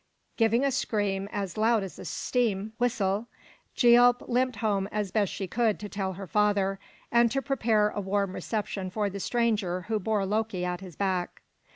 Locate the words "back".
10.95-11.43